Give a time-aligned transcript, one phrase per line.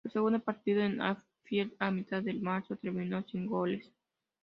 [0.03, 3.87] El segundo partido en Anfield, a mitad de marzo, terminó sin goles.